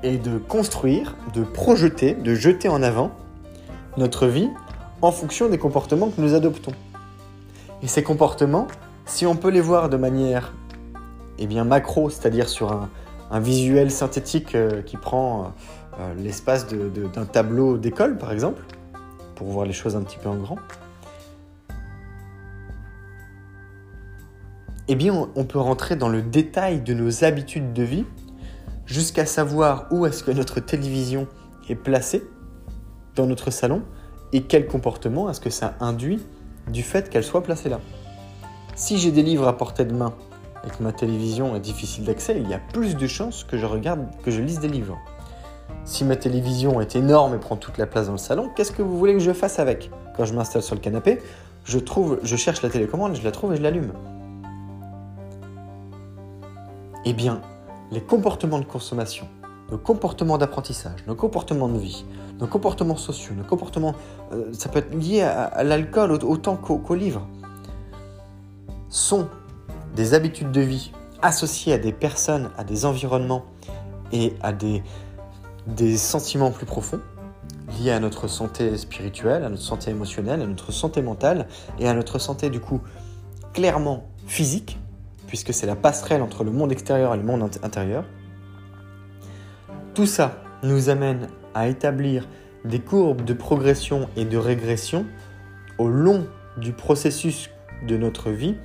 [0.03, 3.13] et de construire, de projeter, de jeter en avant
[3.97, 4.51] notre vie
[5.03, 6.73] en fonction des comportements que nous adoptons.
[7.81, 8.67] Et ces comportements,
[9.07, 10.53] si on peut les voir de manière
[11.41, 15.55] eh bien, macro, c'est-à-dire sur un, visuel synthétique euh, qui prend
[15.99, 18.63] euh, l'espace d'un tableau d'école, par exemple,
[19.37, 20.59] pour voir les choses un petit peu en grand,
[24.89, 28.05] eh bien, on peut rentrer dans le détail de nos habitudes de vie
[28.85, 31.29] jusqu'à savoir où est-ce que notre télévision
[31.69, 32.25] est placée
[33.15, 33.83] dans notre salon
[34.33, 36.21] et quel comportement est-ce que ça induit
[36.69, 37.81] du fait qu'elle soit placée là.
[38.75, 40.15] Si j'ai des livres à portée de main
[40.67, 43.67] et que ma télévision est difficile d'accès, il y a plus de chances que je
[43.67, 44.99] regarde, que je lise des livres.
[45.85, 48.83] Si ma télévision est énorme et prend toute la place dans le salon, qu'est-ce que
[48.83, 49.91] vous voulez que je fasse avec?
[50.17, 51.21] Quand je m'installe sur le canapé,
[51.65, 53.93] je cherche la télécommande, je la trouve et je l'allume.
[57.05, 57.41] Eh bien,
[57.91, 59.27] les comportements de consommation,
[59.71, 62.05] nos comportements d'apprentissage, nos comportements de vie,
[62.39, 63.95] nos comportements sociaux, nos comportements,
[64.33, 67.27] euh, ça peut être lié à, l'alcool autant qu'au livre,
[68.89, 69.29] sont
[69.95, 73.45] des habitudes de vie associées à des personnes, à des environnements
[74.13, 74.83] et à des,
[75.97, 77.01] sentiments plus profonds
[77.79, 81.47] liés à notre santé spirituelle, à notre santé émotionnelle, à notre santé mentale
[81.79, 82.81] et à notre santé du coup
[83.53, 84.79] clairement physique,
[85.27, 88.05] puisque c'est la passerelle entre le monde extérieur et le monde intérieur.
[89.95, 92.27] Tout ça nous amène à établir
[92.65, 95.07] des courbes de progression et de régression
[95.79, 96.27] au long
[96.57, 97.51] du processus
[97.87, 98.57] de notre vie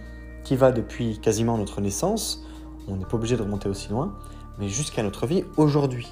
[0.46, 2.46] qui va depuis quasiment notre naissance,
[2.88, 4.14] on n'est pas obligé de remonter aussi loin,
[4.60, 6.08] mais jusqu'à notre vie aujourd'hui.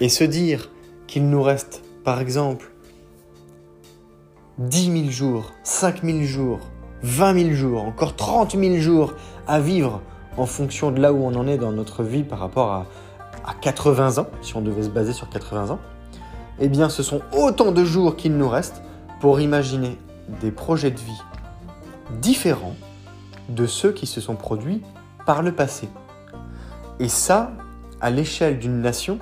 [0.00, 0.70] Et se dire
[1.06, 2.72] qu'il nous reste, par exemple,
[4.58, 6.60] 10 000 jours, 5 000 jours,
[7.02, 9.14] 20 000 jours, encore 30 000 jours
[9.46, 10.00] à vivre
[10.36, 12.86] en fonction de là où on en est dans notre vie par rapport à,
[13.44, 15.80] à 80 ans, si on devait se baser sur 80 ans,
[16.60, 18.82] eh bien ce sont autant de jours qu'il nous reste
[19.20, 19.98] pour imaginer
[20.40, 21.22] des projets de vie
[22.20, 22.76] différents
[23.48, 24.82] de ceux qui se sont produits
[25.26, 25.88] par le passé.
[27.00, 27.52] Et ça,
[28.00, 29.18] à l'échelle d'une nation,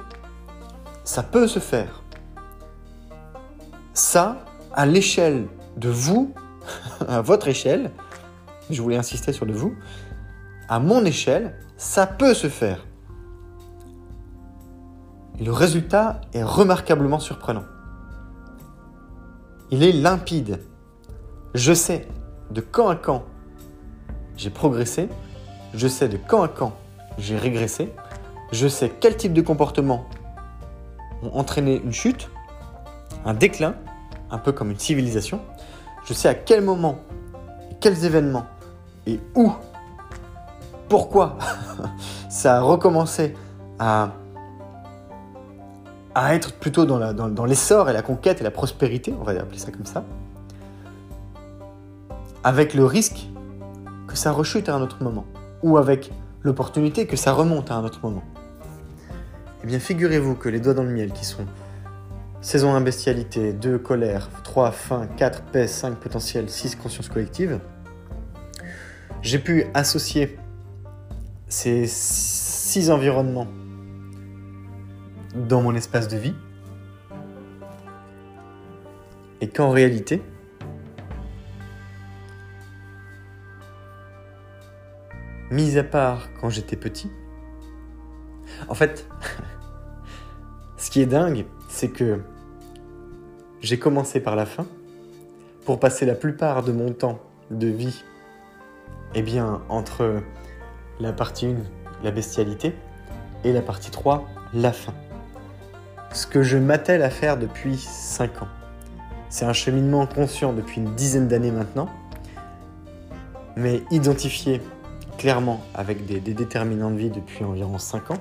[1.05, 2.03] ça peut se faire.
[3.95, 6.35] Ça, à l'échelle de vous,
[7.09, 7.91] à votre échelle,
[8.71, 9.75] je voulais insister sur le vous,
[10.69, 12.87] à mon échelle, ça peut se faire.
[15.41, 17.65] Le résultat est remarquablement surprenant.
[19.71, 20.61] Il est limpide.
[21.55, 22.07] Je sais
[22.51, 23.25] de quand à quand
[24.37, 25.09] j'ai progressé,
[25.75, 26.73] je sais de quand à quand
[27.19, 27.93] j'ai régressé,
[28.53, 30.07] je sais quel type de comportement
[31.23, 32.31] ont entraîné une chute,
[33.25, 33.75] un déclin,
[34.31, 35.41] un peu comme une civilisation.
[36.05, 36.99] Je sais à quel moment,
[37.81, 38.47] quels événements
[39.07, 39.53] et où,
[40.89, 41.39] pourquoi
[42.29, 43.35] ça a recommencé
[43.79, 44.11] à,
[46.15, 49.33] à être plutôt dans, la, dans, l'essor et la conquête et la prospérité, on va
[49.33, 50.05] appeler ça comme ça,
[52.45, 53.29] avec le risque
[54.07, 55.27] que ça rechute à un autre moment,
[55.63, 56.11] ou avec
[56.43, 58.25] l'opportunité que ça remonte à un autre moment.
[59.63, 61.47] Eh bien, figurez-vous que les doigts dans le miel, qui sont
[62.41, 67.61] saison 1 bestialité, 2 colère, 3 faim, 4 paix, 5 potentiel, 6 conscience collective,
[69.23, 70.37] j'ai pu associer
[71.47, 73.47] ces 6 environnements
[75.49, 76.35] dans mon espace de vie,
[79.41, 80.23] et qu'en réalité,
[85.53, 87.11] mis à part quand j'étais petit,
[88.69, 89.07] en fait,
[90.79, 92.21] ce qui est dingue, c'est que
[93.61, 94.67] j'ai commencé par la fin
[95.67, 98.03] pour passer la plupart de mon temps de vie
[99.15, 100.23] eh bien, entre
[101.01, 101.57] la partie 1,
[102.03, 102.75] la bestialité,
[103.45, 104.95] et la partie 3, la fin.
[106.15, 108.49] Ce que je m'attelle à faire depuis 5 ans.
[109.29, 111.91] C'est un cheminement conscient depuis une dizaine d'années maintenant,
[113.57, 114.63] mais identifié
[115.23, 118.19] clairement avec des, déterminants de vie depuis environ 5 ans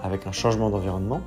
[0.00, 1.20] avec un changement d'environnement,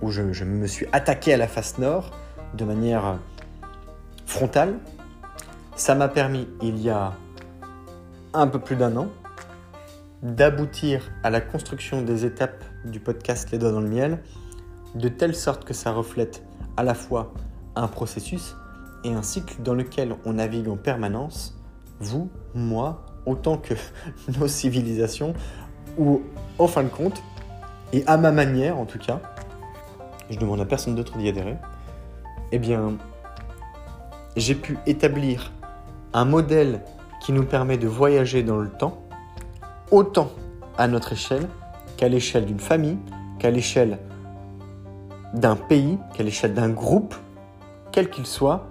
[0.00, 2.12] où je, me suis attaqué à la face nord
[2.54, 3.18] de manière
[4.24, 4.78] frontale.
[5.76, 7.12] Ça m'a permis, il y a
[8.32, 9.08] un peu plus d'un an,
[10.22, 14.22] d'aboutir à la construction des étapes du podcast Les Doigts dans le Miel,
[14.94, 16.42] de telle sorte que ça reflète
[16.78, 17.34] à la fois
[17.76, 18.56] un processus
[19.04, 21.54] et un cycle dans lequel on navigue en permanence,
[22.00, 23.74] vous, moi, autant que
[24.38, 25.34] nos civilisations,
[25.96, 26.22] où,
[26.58, 27.22] en fin de compte,
[27.92, 29.20] et à ma manière en tout cas,
[30.30, 31.56] je demande à personne d'autre d'y adhérer,
[32.52, 32.94] eh bien,
[34.36, 35.52] j'ai pu établir
[36.12, 36.80] un modèle
[37.20, 39.02] qui nous permet de voyager dans le temps,
[39.90, 40.30] autant
[40.76, 41.48] à notre échelle
[41.96, 42.98] qu'à l'échelle d'une famille,
[43.38, 43.98] qu'à l'échelle
[45.34, 47.14] d'un pays, qu'à l'échelle d'un groupe,
[47.92, 48.66] quel qu'il soit,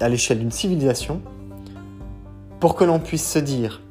[0.00, 1.20] à l'échelle d'une civilisation,
[2.60, 3.81] pour que l'on puisse se dire,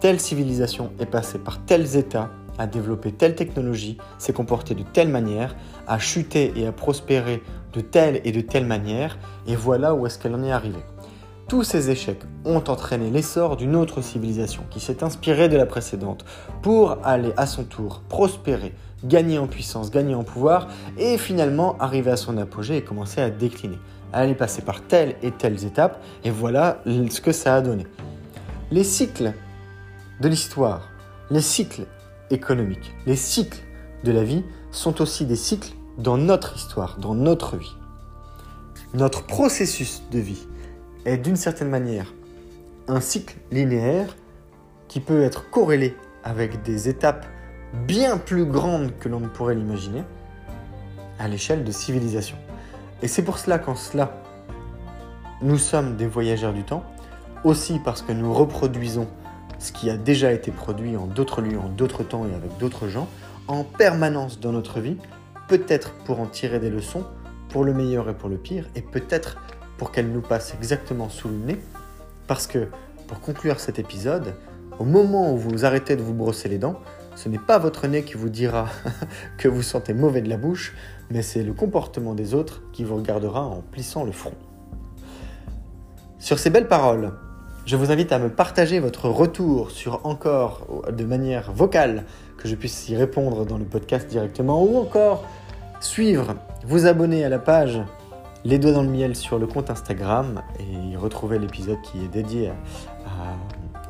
[0.00, 5.08] telle civilisation est passée par tels états, à développer telle technologie, s'est comporté de telle
[5.08, 5.54] manière,
[5.86, 10.18] a chuté et a prospéré de telle et de telle manière, et voilà où est-ce
[10.18, 10.84] qu'elle en est arrivée.
[11.48, 16.24] Tous ces échecs ont entraîné l'essor d'une autre civilisation qui s'est inspirée de la précédente
[16.62, 18.72] pour aller à son tour prospérer,
[19.04, 23.30] gagner en puissance, gagner en pouvoir et finalement arriver à son apogée et commencer à
[23.30, 23.78] décliner.
[24.12, 27.86] Elle est passée par telle et telles étapes et voilà ce que ça a donné.
[28.70, 29.32] Les cycles
[30.20, 30.88] de l'histoire,
[31.30, 31.86] les cycles
[32.30, 32.94] économique.
[33.06, 33.60] Les cycles
[34.04, 37.76] de la vie sont aussi des cycles dans notre histoire, dans notre vie.
[38.94, 40.46] Notre processus de vie
[41.04, 42.12] est d'une certaine manière
[42.88, 44.16] un cycle linéaire
[44.88, 47.26] qui peut être corrélé avec des étapes
[47.86, 50.02] bien plus grandes que l'on ne pourrait l'imaginer
[51.18, 52.36] à l'échelle de civilisation.
[53.02, 54.22] Et c'est pour cela qu'en cela,
[55.40, 56.84] nous sommes des voyageurs du temps,
[57.44, 59.08] aussi parce que nous reproduisons
[59.60, 62.88] ce qui a déjà été produit en d'autres lieux, en d'autres temps et avec d'autres
[62.88, 63.06] gens,
[63.46, 64.96] en permanence dans notre vie,
[65.48, 67.04] peut-être pour en tirer des leçons,
[67.50, 69.38] pour le meilleur et pour le pire, et peut-être
[69.76, 71.60] pour qu'elle nous passe exactement sous le nez,
[72.26, 72.68] parce que,
[73.06, 74.34] pour conclure cet épisode,
[74.78, 76.80] au moment où vous arrêtez de vous brosser les dents,
[77.16, 78.68] ce n'est pas votre nez qui vous dira
[79.36, 80.74] que vous sentez mauvais de la bouche,
[81.10, 84.34] mais c'est le comportement des autres qui vous regardera en plissant le front.
[86.18, 87.12] Sur ces belles paroles,
[87.66, 92.04] Je vous invite à me partager votre retour sur encore de manière vocale,
[92.36, 95.24] que je puisse y répondre dans le podcast directement, ou encore
[95.80, 96.34] suivre,
[96.66, 97.80] vous abonner à la page
[98.44, 102.50] Les Doigts dans le Miel sur le compte Instagram et retrouver l'épisode qui est dédié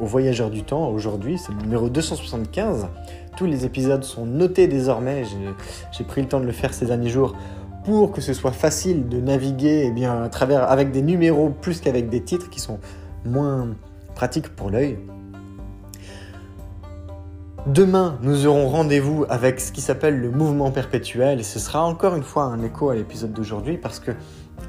[0.00, 0.88] aux voyageurs du temps.
[0.88, 2.88] Aujourd'hui, c'est le numéro 275.
[3.36, 5.24] Tous les épisodes sont notés désormais.
[5.92, 7.34] J'ai pris le temps de le faire ces derniers jours
[7.84, 11.80] pour que ce soit facile de naviguer eh bien, à travers, avec des numéros plus
[11.80, 12.78] qu'avec des titres qui sont
[13.24, 13.68] moins
[14.14, 14.98] pratiques pour l'œil.
[17.66, 22.16] Demain, nous aurons rendez-vous avec ce qui s'appelle le mouvement perpétuel et ce sera encore
[22.16, 24.12] une fois un écho à l'épisode d'aujourd'hui parce que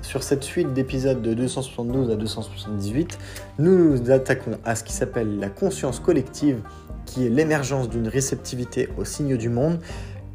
[0.01, 3.17] sur cette suite d'épisodes de 272 à 278,
[3.59, 6.61] nous nous attaquons à ce qui s'appelle la conscience collective
[7.05, 9.79] qui est l'émergence d'une réceptivité aux signes du monde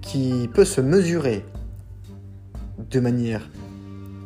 [0.00, 1.44] qui peut se mesurer
[2.90, 3.48] de manière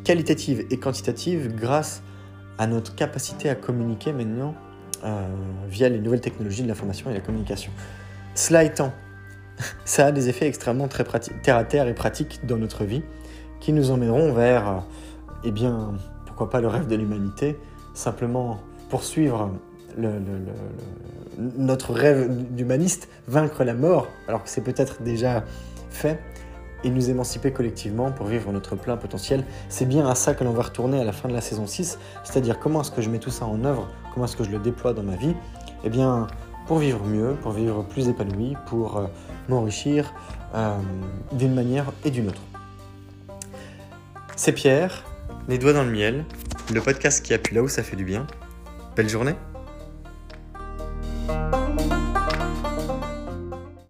[0.04, 2.02] qualitative et quantitative grâce
[2.60, 4.54] à notre capacité à communiquer maintenant
[5.02, 5.26] euh,
[5.66, 7.72] via les nouvelles technologies de l'information et la communication.
[8.34, 8.92] Cela étant,
[9.86, 11.04] ça a des effets extrêmement très
[11.42, 13.02] terre à terre et pratiques dans notre vie
[13.60, 14.78] qui nous emmèneront vers, euh,
[15.44, 15.94] eh bien,
[16.26, 17.58] pourquoi pas le rêve de l'humanité,
[17.94, 19.50] simplement poursuivre
[21.38, 25.44] notre rêve d'humaniste, vaincre la mort, alors que c'est peut-être déjà
[25.88, 26.20] fait,
[26.84, 29.44] et nous émanciper collectivement pour vivre notre plein potentiel.
[29.68, 31.98] C'est bien à ça que l'on va retourner à la fin de la saison 6,
[32.24, 34.58] c'est-à-dire comment est-ce que je mets tout ça en œuvre, comment est-ce que je le
[34.58, 35.34] déploie dans ma vie?
[35.84, 36.26] Eh bien,
[36.66, 39.06] pour vivre mieux, pour vivre plus épanoui, pour euh,
[39.48, 40.12] m'enrichir
[40.54, 40.76] euh,
[41.32, 42.42] d'une manière et d'une autre.
[44.36, 45.04] C'est Pierre,
[45.48, 46.24] les doigts dans le miel,
[46.72, 48.26] le podcast qui appuie là où ça fait du bien.
[48.96, 49.34] Belle journée